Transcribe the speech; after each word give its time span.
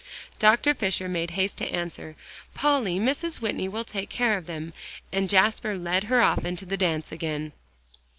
Dr. 0.39 0.73
Fisher 0.73 1.07
made 1.07 1.29
haste 1.29 1.57
to 1.57 1.67
answer, 1.69 2.15
"Polly, 2.55 2.97
Mrs. 2.99 3.39
Whitney 3.39 3.69
will 3.69 3.83
take 3.83 4.09
care 4.09 4.35
of 4.35 4.47
them." 4.47 4.73
And 5.11 5.29
Jasper 5.29 5.77
led 5.77 6.05
her 6.05 6.23
off 6.23 6.43
into 6.43 6.65
the 6.65 6.75
dance 6.75 7.11
again. 7.11 7.51